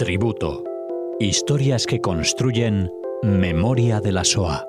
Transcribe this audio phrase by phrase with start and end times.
[0.00, 0.64] Tributo.
[1.20, 2.90] Historias que construyen
[3.22, 4.66] memoria de la SOA.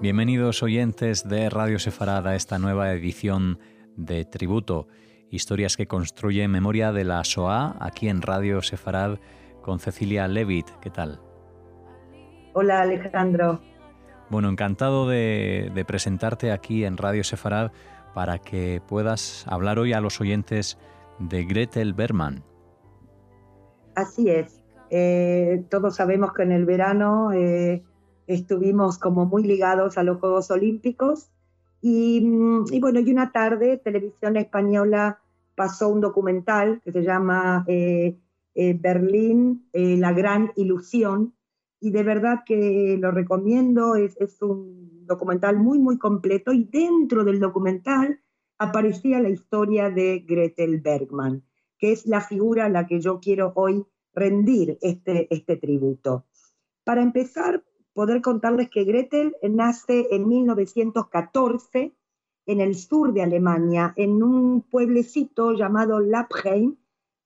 [0.00, 3.58] Bienvenidos oyentes de Radio Sefarad a esta nueva edición
[3.96, 4.86] de Tributo,
[5.32, 9.18] historias que construyen memoria de la SOA, aquí en Radio Sefarad
[9.62, 10.68] con Cecilia Levitt.
[10.80, 11.20] ¿Qué tal?
[12.52, 13.60] Hola Alejandro.
[14.28, 17.72] Bueno, encantado de, presentarte aquí en Radio Sefarad
[18.14, 20.78] para que puedas hablar hoy a los oyentes
[21.18, 22.44] de Gretel Berman.
[23.94, 24.62] Así es.
[24.90, 27.82] Eh, todos sabemos que en el verano eh,
[28.26, 31.30] estuvimos como muy ligados a los Juegos Olímpicos
[31.80, 32.20] y,
[32.80, 35.18] bueno, y una tarde Televisión Española
[35.54, 38.18] pasó un documental que se llama eh,
[38.54, 41.34] eh, Berlín, eh, La Gran Ilusión,
[41.80, 47.40] y de verdad que lo recomiendo, es, un documental muy, muy completo, y dentro del
[47.40, 48.20] documental
[48.58, 51.42] aparecía la historia de Gretel Bergman,
[51.78, 53.84] que es la figura a la que yo quiero hoy
[54.14, 56.26] rendir este, este tributo.
[56.84, 61.94] Para empezar, poder contarles que Gretel nace en 1914
[62.46, 66.76] en el sur de Alemania, en un pueblecito llamado Lappheim,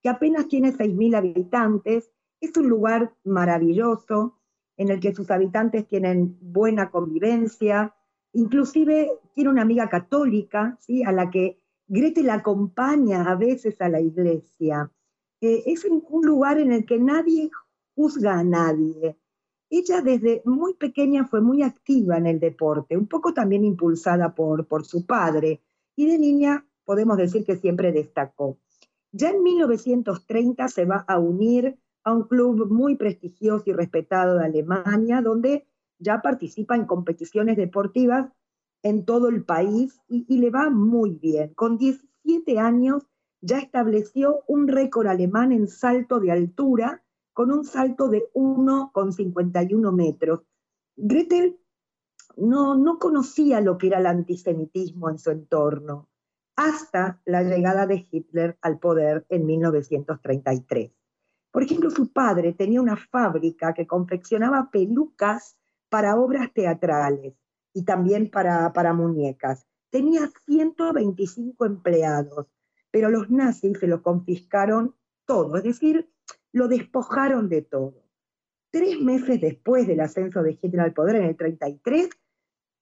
[0.02, 2.10] que apenas tiene 6.000 habitantes.
[2.40, 4.38] Es un lugar maravilloso
[4.76, 7.94] en el que sus habitantes tienen buena convivencia,
[8.32, 11.02] inclusive tiene una amiga católica, ¿sí?
[11.02, 11.58] a la que
[11.88, 14.90] Gretel acompaña a veces a la iglesia.
[15.40, 17.50] Eh, es un lugar en el que nadie
[17.94, 19.16] juzga a nadie,
[19.70, 24.66] ella desde muy pequeña fue muy activa en el deporte, un poco también impulsada por,
[24.66, 25.62] por su padre,
[25.96, 28.58] y de niña podemos decir que siempre destacó.
[29.12, 34.44] Ya en 1930 se va a unir a un club muy prestigioso y respetado de
[34.44, 35.66] Alemania, donde
[35.98, 38.30] ya participa en competiciones deportivas
[38.82, 41.54] en todo el país y, y, le va muy bien.
[41.54, 43.06] Con 17 años
[43.40, 47.02] ya estableció un récord alemán en salto de altura
[47.36, 50.40] con un salto de 1,51 metros.
[50.96, 51.60] Gretel
[52.38, 56.08] no, no conocía lo que era el antisemitismo en su entorno
[56.56, 60.92] hasta la llegada de Hitler al poder en 1933.
[61.50, 65.58] Por ejemplo, su padre tenía una fábrica que confeccionaba pelucas
[65.90, 67.34] para obras teatrales
[67.74, 69.66] y también para, para muñecas.
[69.90, 72.46] Tenía 125 empleados,
[72.90, 74.94] pero los nazis se lo confiscaron
[75.26, 76.08] todo, es decir,
[76.56, 78.02] lo despojaron de todo.
[78.70, 82.08] Tres meses después del ascenso de Hitler al poder en el 33,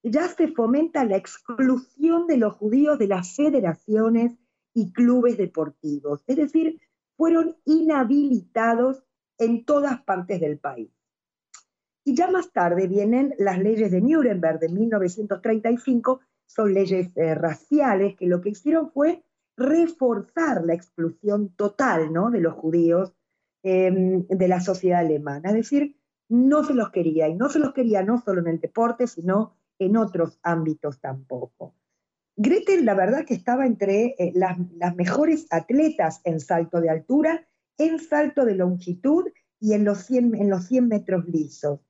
[0.04, 4.38] ya se fomenta la exclusión de los judíos de las federaciones
[4.74, 6.80] y clubes deportivos, es decir,
[7.16, 9.02] fueron inhabilitados
[9.38, 10.92] en todas partes del país.
[12.04, 18.14] Y ya más tarde vienen las leyes de Nuremberg de 1935, son leyes eh, raciales
[18.14, 19.24] que lo que hicieron fue
[19.56, 22.30] reforzar la exclusión total ¿no?
[22.30, 23.12] de los judíos
[23.66, 25.48] Em, de la sociedad alemana.
[25.48, 25.96] Es decir,
[26.28, 29.56] no se los quería, y no se los quería no solo en el deporte, sino
[29.78, 31.74] en otros ámbitos tampoco.
[32.36, 34.58] Gretel, la verdad que estaba entre eh, las,
[34.96, 37.48] mejores atletas en salto de altura,
[37.78, 41.80] en salto de longitud y en los 100, en los 100 metros lisos.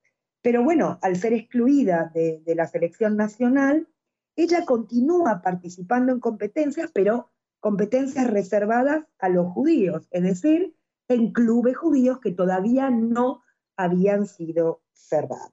[0.42, 3.88] Pero bueno, al ser excluida de, de la selección nacional,
[4.36, 10.76] ella continúa participando en competencias, pero competencias reservadas a los judíos, es decir,
[11.08, 13.42] en clubes judíos que todavía no
[13.76, 15.52] habían sido cerrados.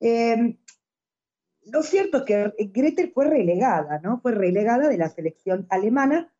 [0.00, 0.58] Em,
[1.66, 4.20] lo cierto es que Gretel fue relegada, ¿no?
[4.20, 6.32] Fue relegada de la selección alemana,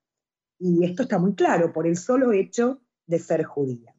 [0.58, 3.94] y esto está muy claro, por el solo hecho de ser judía.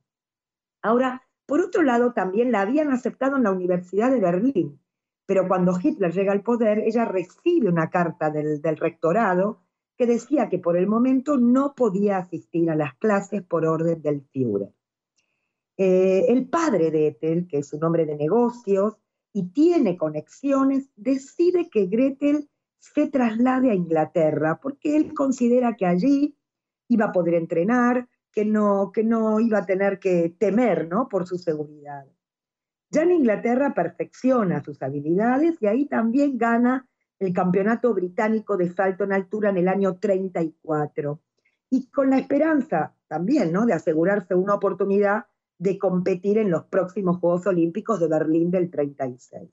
[0.81, 4.79] Ahora, por otro lado, también la habían aceptado en la Universidad de Berlín,
[5.25, 9.64] pero cuando Hitler llega al poder, ella recibe una carta del, del rectorado
[9.97, 14.21] que decía que por el momento no podía asistir a las clases por orden del
[14.31, 14.73] Führer.
[15.77, 18.97] Eh, el padre de Ethel, que es un hombre de negocios
[19.33, 22.49] y tiene conexiones, decide que Gretel
[22.79, 26.37] se traslade a Inglaterra porque él considera que allí
[26.87, 31.09] iba a poder entrenar, que no, que no iba a tener que temer ¿no?
[31.09, 32.05] por su seguridad.
[32.91, 36.87] Ya en Inglaterra perfecciona sus habilidades y ahí también gana
[37.19, 41.19] el Campeonato Británico de Salto en Altura en el año 34,
[41.69, 43.65] y con la esperanza también ¿no?
[43.65, 45.25] de asegurarse una oportunidad
[45.57, 49.49] de competir en los próximos Juegos Olímpicos de Berlín del 36.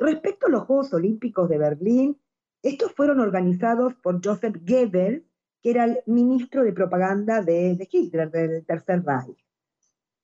[0.00, 2.20] respecto a los Juegos Olímpicos de Berlín,
[2.62, 5.22] estos fueron organizados por Joseph Goebbels,
[5.62, 9.44] que era el ministro de propaganda de, Hitler, del Tercer Reich.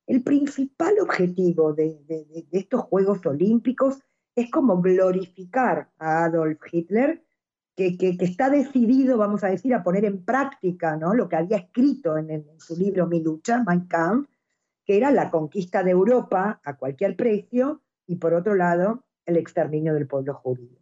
[0.07, 1.99] El principal objetivo de,
[2.51, 3.99] estos Juegos Olímpicos
[4.35, 7.23] es como glorificar a Adolf Hitler,
[7.75, 11.13] que, está decidido, vamos a decir, a poner en práctica ¿no?
[11.13, 14.29] lo que había escrito en, en, su libro Mi lucha, Mein Kampf,
[14.85, 19.93] que era la conquista de Europa a cualquier precio y por otro lado el exterminio
[19.93, 20.79] del pueblo judío.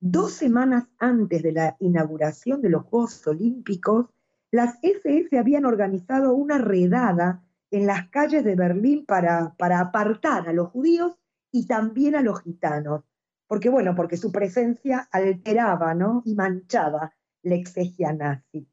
[0.00, 4.06] Dos semanas antes de la inauguración de los Juegos Olímpicos,
[4.50, 10.52] las SS habían organizado una redada en las calles de Berlín para, para apartar a
[10.52, 11.16] los judíos
[11.54, 13.04] y también a los gitanos.
[13.46, 16.22] Porque, bueno, porque su presencia alteraba ¿no?
[16.24, 18.66] y manchaba la exegia nazi.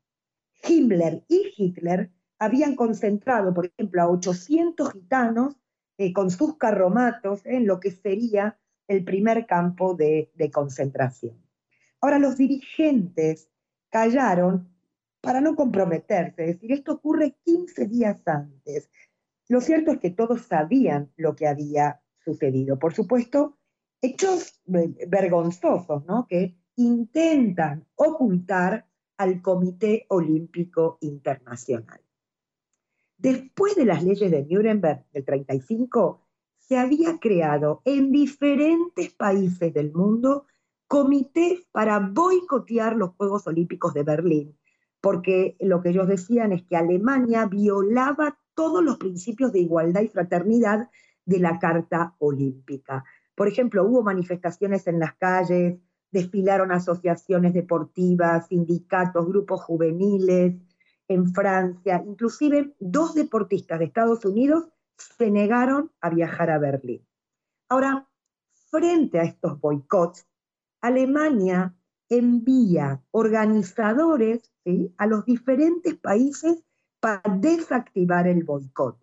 [0.68, 5.56] Himmler y Hitler habían concentrado, por ejemplo, a 800 gitanos
[6.00, 8.58] eh, con sus carromatos en lo que sería
[8.88, 11.38] el primer campo de, concentración.
[12.02, 13.48] Ahora, los dirigentes
[13.92, 14.74] callaron
[15.22, 18.90] para no comprometerse, es decir, esto ocurre 15 días antes.
[19.48, 22.80] Lo cierto es que todos sabían lo que había sucedido.
[22.80, 23.58] Por supuesto,
[24.02, 26.28] hechos vergonzosos, ¿no?
[26.28, 28.88] Que intentan ocultar
[29.18, 32.02] al Comité Olímpico Internacional.
[33.18, 36.26] Después de las leyes de Nuremberg del 35,
[36.58, 40.48] se había creado en diferentes países del mundo
[40.88, 44.58] comités para boicotear los Juegos Olímpicos de Berlín,
[45.02, 50.08] porque lo que ellos decían es que Alemania violaba todos los principios de igualdad y
[50.08, 50.90] fraternidad
[51.26, 53.04] de la Carta Olímpica.
[53.36, 55.80] Por ejemplo, hubo manifestaciones en las calles,
[56.12, 60.56] desfilaron asociaciones deportivas, sindicatos, grupos juveniles
[61.08, 67.06] en Francia, inclusive dos deportistas de Estados Unidos se negaron a viajar a Berlín.
[67.70, 68.08] Ahora,
[68.70, 70.28] frente a estos boicots,
[70.82, 71.74] Alemania
[72.10, 74.52] envía organizadores
[74.98, 76.64] a los diferentes países
[77.00, 79.01] para desactivar el boicot.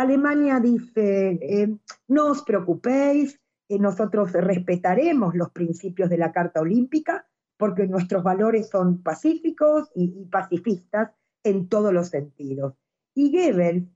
[0.00, 1.76] Alemania dice, eh,
[2.08, 3.38] no os preocupéis,
[3.68, 7.26] eh, nosotros respetaremos los principios de la Carta Olímpica
[7.58, 11.12] porque nuestros valores son pacíficos y, y pacifistas
[11.44, 12.74] en todos los sentidos.
[13.14, 13.88] Y Goebbels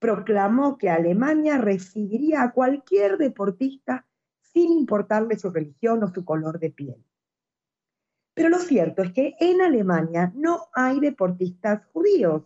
[0.00, 4.04] proclamó que Alemania recibiría a cualquier deportista
[4.40, 7.04] sin importarle su religión o su color de piel.
[8.34, 12.42] Pero lo cierto es que en Alemania no hay deportistas judíos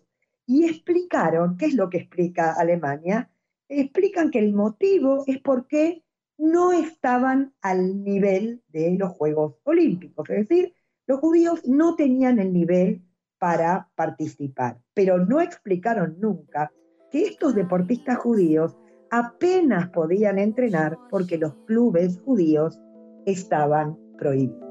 [0.47, 3.31] y explicaron, ¿qué es lo que explica Alemania?
[3.69, 6.05] Explican que el motivo es porque
[6.39, 10.75] no estaban al nivel de los Juegos Olímpicos, es decir,
[11.07, 13.03] los judíos no tenían el nivel
[13.39, 16.73] para participar, pero no explicaron nunca
[17.11, 18.77] que estos deportistas judíos
[19.11, 22.81] apenas podían entrenar porque los clubes judíos
[23.25, 24.67] estaban prohibidos.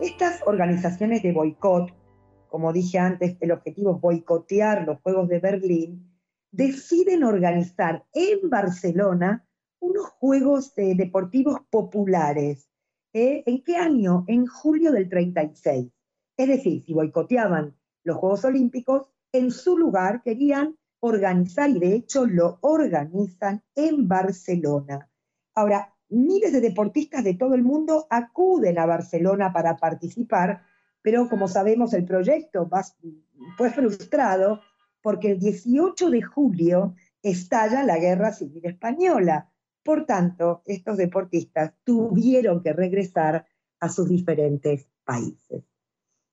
[0.00, 1.92] Estas organizaciones de boicot,
[2.48, 6.14] como dije antes, el objetivo es boicotear los Juegos de Berlín,
[6.50, 9.46] deciden organizar en Barcelona
[9.80, 12.70] unos Juegos eh, Deportivos Populares.
[13.12, 13.42] ¿Eh?
[13.44, 14.24] ¿En qué año?
[14.28, 15.92] En julio del 36.
[16.38, 22.24] Es decir, si boicoteaban los Juegos Olímpicos, en su lugar querían organizar, y de hecho
[22.24, 25.10] lo organizan en Barcelona.
[25.54, 30.62] Ahora, miles de deportistas de todo el mundo acuden a Barcelona para participar,
[31.02, 32.70] pero como sabemos el proyecto
[33.58, 34.60] fue frustrado
[35.02, 39.50] porque el 18 de julio estalla la Guerra Civil Española.
[39.82, 43.46] Por tanto, estos deportistas tuvieron que regresar
[43.78, 45.64] a sus diferentes países.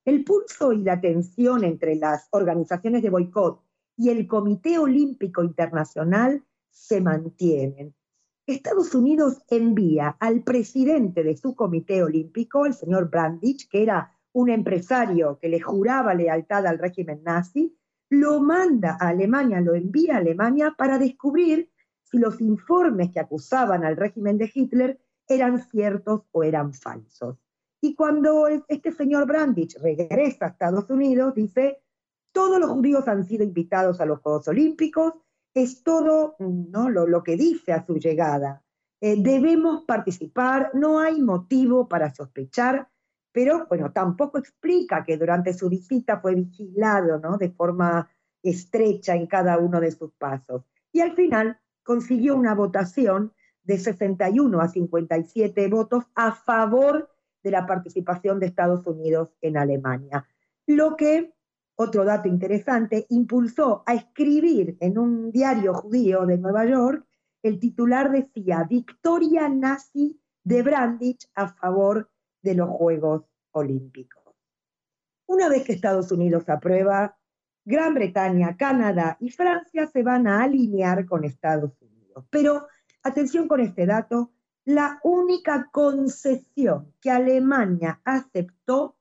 [0.05, 3.61] El pulso y la tensión entre las organizaciones de boicot
[3.97, 7.93] y el Comité Olímpico Internacional se mantienen.
[8.47, 14.49] Estados Unidos envía al presidente de su comité olímpico, el señor Brandich, que era un
[14.49, 17.77] empresario que le juraba lealtad al régimen nazi,
[18.09, 21.69] lo manda a Alemania, lo envía a Alemania para descubrir
[22.03, 27.37] si los informes que acusaban al régimen de Hitler eran ciertos o eran falsos.
[27.79, 31.80] Y cuando este señor Brandich regresa a Estados Unidos, dice,
[32.31, 35.13] todos los judíos han sido invitados a los Juegos Olímpicos,
[35.53, 36.89] es todo ¿no?
[36.89, 38.63] lo, que dice a su llegada.
[39.01, 42.87] Eh, debemos participar, no hay motivo para sospechar
[43.31, 47.37] pero bueno, tampoco explica que durante su visita fue vigilado ¿no?
[47.37, 48.09] de forma
[48.43, 50.63] estrecha en cada uno de sus pasos.
[50.91, 53.33] Y al final consiguió una votación
[53.63, 57.09] de 61 a 57 votos a favor
[57.43, 60.27] de la participación de Estados Unidos en Alemania,
[60.67, 61.33] lo que
[61.81, 67.05] otro dato interesante, impulsó a escribir en un diario judío de Nueva York,
[67.43, 72.09] el titular decía, Victoria nazi de Brandich a favor
[72.41, 74.21] de los Juegos Olímpicos.
[75.27, 77.17] Una vez que Estados Unidos aprueba,
[77.65, 82.25] Gran Bretaña, Canadá y Francia se van a alinear con Estados Unidos.
[82.29, 82.67] Pero
[83.03, 84.31] atención con este dato,
[84.65, 88.97] la única concesión que Alemania aceptó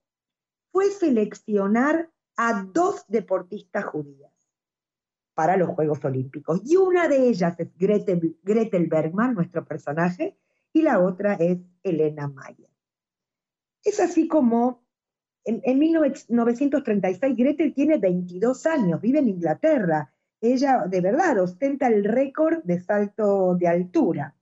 [0.73, 2.11] fue seleccionar
[2.43, 4.33] a dos deportistas judías
[5.35, 6.63] para los Juegos Olímpicos.
[6.65, 10.39] Y una de ellas es Gretel, Gretel Bergman, nuestro personaje,
[10.73, 12.71] y la otra es Elena Mayer.
[13.85, 14.83] Es así como
[15.45, 20.11] en, 1936 Gretel tiene 22 años, vive en Inglaterra.
[20.41, 24.35] Ella de verdad ostenta el récord de salto de altura.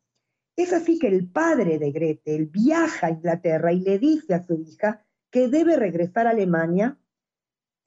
[0.55, 4.55] Es así que el padre de Gretel viaja a Inglaterra y le dice a su
[4.55, 6.97] hija que debe regresar a Alemania.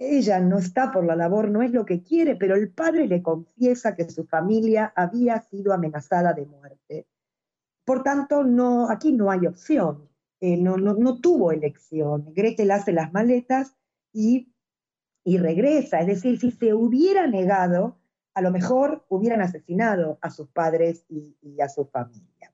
[0.03, 3.22] Ella no está por la labor, no es lo que quiere, pero el padre le
[3.22, 7.05] confiesa que su familia había sido amenazada de muerte.
[7.86, 10.10] Por tanto, no, aquí no hay opción.
[10.39, 12.34] Eh, no, no, tuvo elección.
[12.34, 13.75] Gretel hace las maletas
[14.12, 14.51] y,
[15.24, 16.00] y regresa.
[16.00, 18.00] Es decir, si se hubiera negado,
[18.34, 22.51] a lo mejor hubieran asesinado a sus padres y, y, a su familia.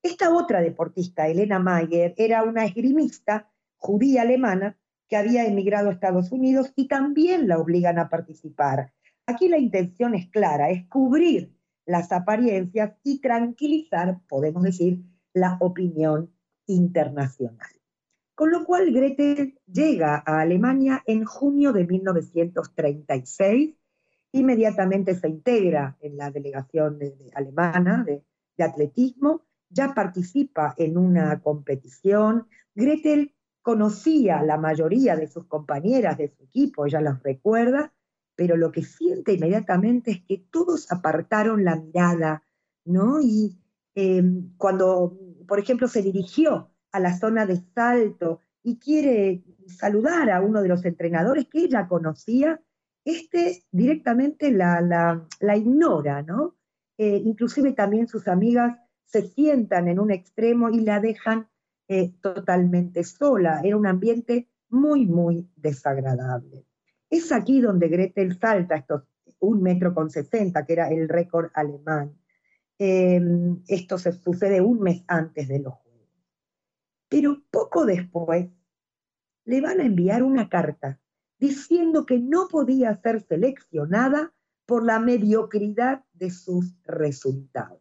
[0.00, 4.78] Esta otra deportista, Elena Mayer, era una esgrimista judía alemana
[5.14, 8.92] que había emigrado a Estados Unidos y también la obligan a participar.
[9.26, 11.54] Aquí la intención es clara, es cubrir
[11.86, 16.34] las apariencias y tranquilizar, podemos decir, la opinión
[16.66, 17.70] internacional.
[18.34, 23.76] Con lo cual Gretel llega a Alemania en junio de 1936,
[24.32, 26.98] inmediatamente se integra en la delegación
[27.36, 28.24] alemana de,
[28.56, 32.48] de atletismo, ya participa en una competición.
[32.74, 33.33] Gretel
[33.64, 37.92] conocía la mayoría de sus compañeras de su equipo, ella los recuerda,
[38.36, 42.44] pero lo que siente inmediatamente es que todos apartaron la mirada,
[42.84, 43.20] ¿no?
[43.20, 43.58] Y
[43.96, 50.40] em, cuando por ejemplo, se dirigió a la zona de salto y quiere saludar a
[50.40, 52.60] uno de los entrenadores que ella conocía,
[53.04, 56.56] este directamente la, ignora, ¿no?
[56.96, 61.48] Eh, inclusive también sus amigas se sientan en un extremo y la dejan
[61.88, 63.60] eh, totalmente sola.
[63.62, 66.64] Era un ambiente muy, muy desagradable.
[67.10, 69.04] Es aquí donde Gretel salta estos
[69.40, 72.16] un metro con sesenta, que era el récord alemán.
[72.78, 76.08] Em, esto se sucede un mes antes de los Juegos.
[77.08, 78.48] Pero poco después
[79.44, 80.98] le van a enviar una carta
[81.38, 84.32] diciendo que no podía ser seleccionada
[84.66, 87.80] por la mediocridad de sus resultados.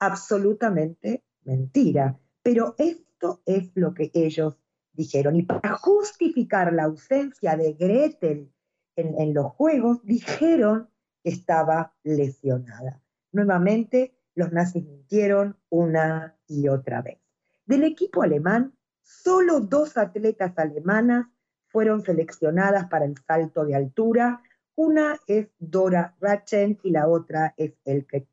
[0.00, 4.56] Absolutamente mentira, pero esto es lo que ellos
[4.92, 5.36] dijeron.
[5.36, 8.52] Y para justificar la ausencia de Gretel
[8.96, 10.88] en, los Juegos, dijeron
[11.22, 13.00] que estaba lesionada.
[13.32, 17.18] Nuevamente, los nazis mintieron una y otra vez.
[17.64, 21.26] Del equipo alemán, solo dos atletas alemanas
[21.68, 24.42] fueron seleccionadas para el salto de altura.
[24.74, 28.26] Una es Dora Ratchen y la otra es Elke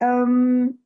[0.00, 0.76] um,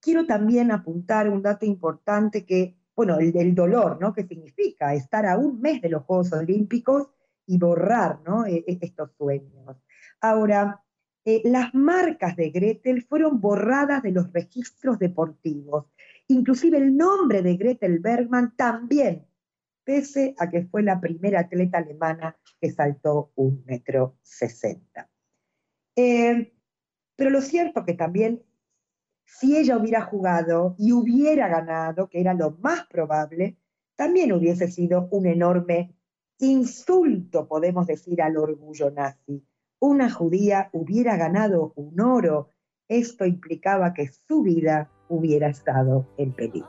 [0.00, 4.12] quiero también apuntar un dato importante que, bueno, el del dolor, ¿no?
[4.12, 7.08] Que significa estar a un mes de los Juegos Olímpicos
[7.46, 8.46] y borrar, ¿no?
[8.46, 9.76] E, e, estos sueños.
[10.20, 10.82] Ahora,
[11.24, 15.86] eh, las marcas de Gretel fueron borradas de los registros deportivos.
[16.28, 19.26] Inclusive el nombre de Gretel Bergman también,
[19.84, 25.10] pese a que fue la primera atleta alemana que saltó un metro sesenta.
[25.96, 26.52] Eh,
[27.16, 28.42] pero lo cierto que también,
[29.38, 33.56] si ella hubiera jugado y hubiera ganado, que era lo más probable,
[33.96, 35.94] también hubiese sido un enorme
[36.38, 39.44] insulto, podemos decir, al orgullo nazi.
[39.78, 42.50] Una judía hubiera ganado un oro,
[42.88, 46.68] esto implicaba que su vida hubiera estado en peligro.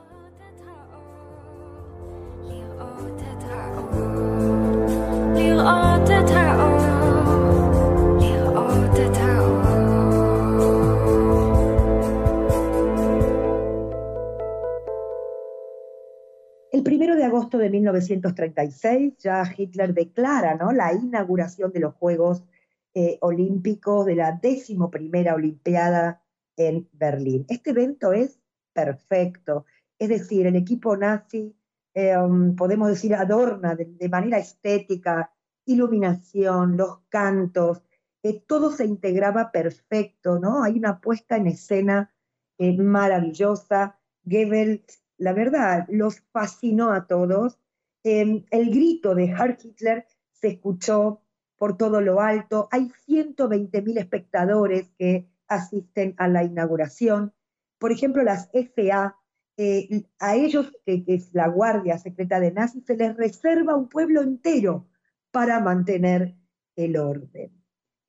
[17.32, 20.70] Agosto de 1936 ya Hitler declara ¿no?
[20.70, 22.44] la inauguración de los Juegos
[22.92, 26.22] eh, olímpico de la décimo primera Olimpiada
[26.58, 27.46] en Berlín.
[27.48, 28.38] Este evento es
[28.74, 29.64] perfecto,
[29.98, 31.56] es decir, el equipo nazi,
[31.94, 35.32] eh, um, podemos decir, adorna de, manera estética,
[35.64, 37.82] iluminación, los cantos,
[38.22, 40.62] eh, todo se integraba perfecto, ¿no?
[40.62, 42.12] Hay una puesta en escena
[42.58, 43.98] maravillosa.
[44.24, 47.58] Goebbels, la verdad, los fascinó a todos
[48.04, 51.22] Em, el grito de Heil Hitler se escuchó
[51.56, 52.68] por todo lo alto.
[52.72, 57.32] Hay 120.000 espectadores que asisten a la inauguración.
[57.78, 59.16] Por ejemplo, las FA,
[59.56, 64.22] eh, a ellos, que, es la Guardia Secreta de Nazis, se les reserva un pueblo
[64.22, 64.88] entero
[65.30, 66.34] para mantener
[66.74, 67.52] el orden.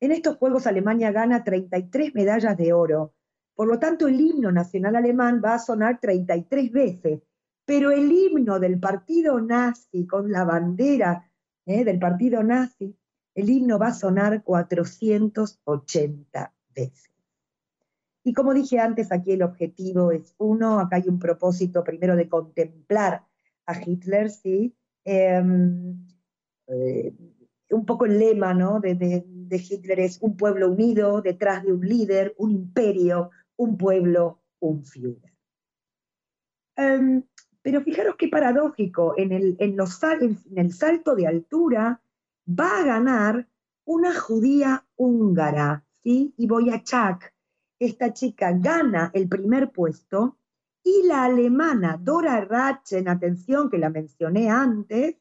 [0.00, 3.13] En estos Juegos Alemania gana 33 medallas de oro.
[3.54, 7.22] Por lo tanto, el himno nacional alemán va a sonar 33 veces.
[7.64, 11.30] Pero el himno del partido nazi, con la bandera
[11.64, 12.96] eh, del partido nazi,
[13.34, 17.10] el himno va a sonar 480 veces.
[18.22, 22.28] Y como dije antes, aquí el objetivo es uno, acá hay un propósito primero de
[22.28, 23.24] contemplar
[23.66, 24.74] a Hitler, ¿sí?
[25.04, 26.06] Em,
[26.66, 27.14] eh,
[27.70, 28.80] un poco el lema ¿no?
[28.80, 34.84] de, Hitler es un pueblo unido detrás de un líder, un imperio, un pueblo, un
[34.84, 35.34] Führer.
[36.76, 37.22] Em,
[37.62, 42.02] pero fijaros qué paradójico, en el, salto de altura
[42.46, 43.48] va a ganar
[43.84, 46.34] una judía húngara, ¿sí?
[46.36, 47.34] Y Boyachak,
[47.78, 50.38] esta chica gana el primer puesto
[50.82, 55.16] y la alemana Dora Ratchen, atención que la mencioné antes,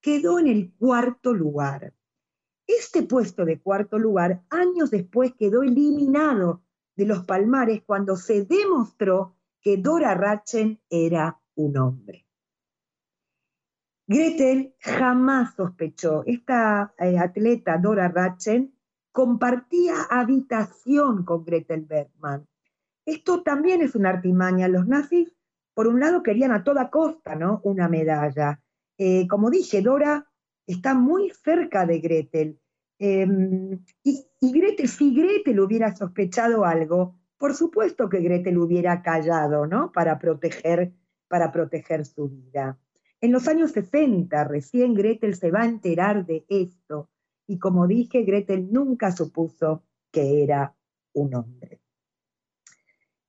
[0.00, 1.92] quedó en el cuarto lugar.
[2.66, 6.62] Este puesto de cuarto lugar años después quedó eliminado
[6.96, 12.26] de los palmares cuando se demostró que Dora Ratchen era un hombre.
[14.06, 18.74] Gretel jamás sospechó, esta eh, atleta Dora Ratchen
[19.12, 22.46] compartía habitación con Gretel Bergman.
[23.06, 24.68] Esto también es una artimaña.
[24.68, 25.32] Los nazis,
[25.74, 27.60] por un lado, querían a toda costa ¿no?
[27.64, 28.60] una medalla.
[28.98, 30.30] Eh, como dije, Dora
[30.66, 32.60] está muy cerca de Gretel.
[32.98, 39.68] Em, y, y, Gretel, si Gretel hubiera sospechado algo, por supuesto que Gretel hubiera callado,
[39.68, 39.92] ¿no?
[39.92, 40.92] Para proteger,
[41.28, 42.76] para proteger su vida.
[43.20, 47.08] En los años 60, recién Gretel se va a enterar de esto
[47.46, 50.74] y como dije, Gretel nunca supuso que era
[51.12, 51.80] un hombre.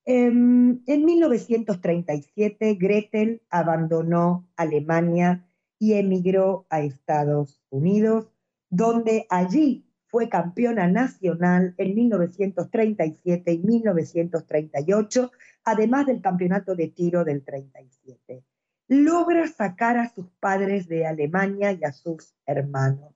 [0.05, 8.31] Em, en 1937, Gretel abandonó Alemania y emigró a Estados Unidos,
[8.71, 15.31] donde allí fue campeona nacional en 1937 y 1938,
[15.63, 18.43] además del campeonato de tiro del 37.
[18.89, 23.15] Logra sacar a sus padres de Alemania y a sus hermanos.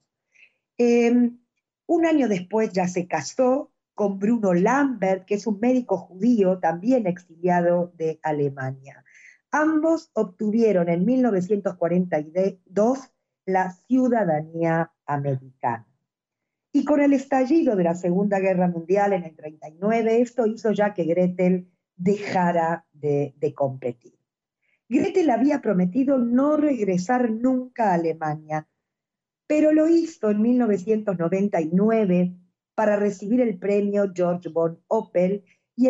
[0.79, 1.37] Em,
[1.85, 7.05] un año después ya se casó con Bruno Lambert, que es un médico judío también
[7.05, 9.05] exiliado de Alemania.
[9.51, 12.99] Ambos obtuvieron en 1942
[13.45, 15.86] la ciudadanía americana.
[16.71, 20.93] Y con el estallido de la Segunda Guerra Mundial en el 39, esto hizo ya
[20.93, 24.13] que Gretel dejara de, competir.
[24.87, 28.67] Gretel había prometido no regresar nunca a Alemania,
[29.47, 32.35] pero lo hizo en 1999
[32.75, 35.43] para recibir el premio George von Opel
[35.75, 35.89] y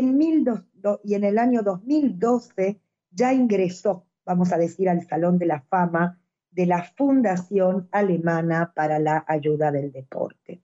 [1.04, 2.80] y en el año 2012
[3.12, 6.20] ya ingresó, vamos a decir, al Salón de la Fama
[6.52, 10.64] de la Fundación Alemana para la Ayuda del Deporte.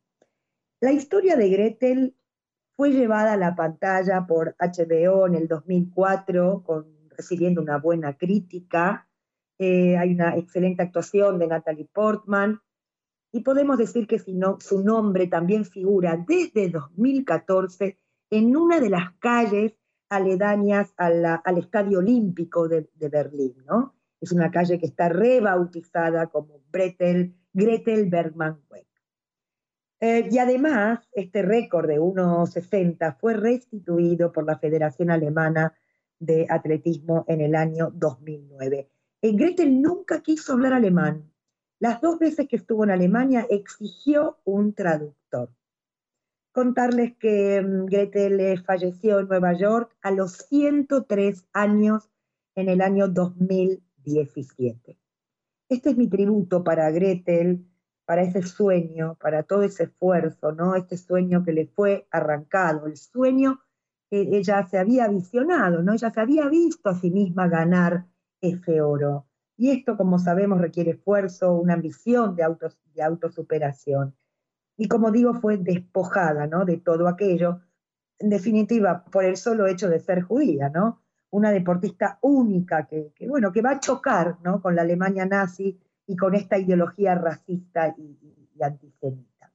[0.83, 2.13] La historia de Gretel
[2.75, 9.07] fue llevada a la pantalla por HBO en el 2004, con, recibiendo una buena crítica.
[9.57, 12.59] Eh, hay una excelente actuación de Natalie Portman
[13.31, 17.97] y podemos decir que su nombre también figura desde 2014
[18.29, 19.75] en una de las calles
[20.09, 23.55] aledañas al Estadio Olímpico de, Berlín.
[23.65, 23.95] ¿no?
[24.19, 28.92] Es una calle que está rebautizada como Gretel, Gretel Bergman Weg.
[30.05, 35.73] Eh, y además, este récord de 1,60 fue restituido por la Federación Alemana
[36.19, 38.89] de Atletismo en el año 2009.
[39.21, 41.31] Eh, Gretel nunca quiso hablar alemán,
[41.79, 45.55] las dos veces que estuvo en Alemania exigió un traductor.
[46.51, 52.09] Contarles que mm, Gretel falleció en Nueva York a los 103 años
[52.55, 54.97] en el año 2017.
[55.69, 57.69] Este es mi tributo para Gretel,
[58.05, 60.75] para ese sueño, para todo ese esfuerzo, ¿no?
[60.75, 63.61] Este sueño que le fue arrancado, el sueño
[64.09, 65.93] que ella se había visionado, ¿no?
[65.93, 68.05] Ella se había visto a sí misma ganar
[68.41, 69.25] ese oro.
[69.57, 72.43] Y esto, como sabemos, requiere esfuerzo, una ambición de,
[72.93, 74.15] de autosuperación.
[74.77, 76.65] Y como digo, fue despojada ¿no?
[76.65, 77.61] de todo aquello,
[78.19, 81.01] en definitiva, por el solo hecho de ser judía, ¿no?
[81.29, 84.61] Una deportista única que, bueno, que va a chocar ¿no?
[84.61, 88.17] con la Alemania nazi y con esta ideología racista y,
[88.55, 89.51] y antisemita.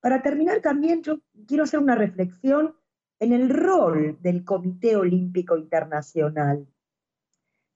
[0.00, 2.74] Para terminar también, yo quiero hacer una reflexión
[3.20, 6.66] en el rol del Comité Olímpico Internacional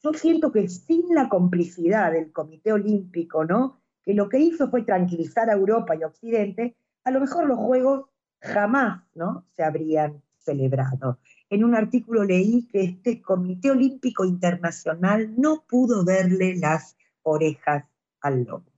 [0.03, 3.81] yo siento que sin la complicidad del Comité Olímpico, ¿no?
[4.03, 8.07] que lo que hizo fue tranquilizar a Europa y Occidente, a lo mejor los Juegos
[8.41, 9.47] jamás ¿no?
[9.55, 11.19] se habrían celebrado.
[11.49, 17.85] En un artículo leí que este Comité Olímpico Internacional no pudo verle las orejas
[18.22, 18.72] al lobo.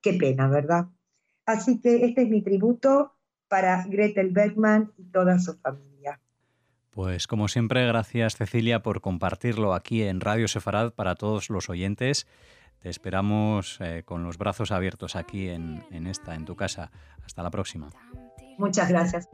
[0.00, 0.88] Qué pena, ¿verdad?
[1.46, 3.14] Así que este es mi tributo
[3.48, 6.20] para Gretel Bergman y toda su familia.
[6.90, 12.26] Pues como siempre, gracias Cecilia por compartirlo aquí en Radio Sefarad para todos los oyentes.
[12.80, 16.90] Te esperamos eh, con los brazos abiertos aquí en, en esta, en tu casa.
[17.24, 17.90] Hasta la próxima.
[18.58, 19.28] Muchas gracias.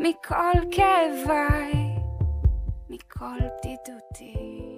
[0.00, 1.79] מכל כאביי,
[2.91, 4.70] מכל בדידותי.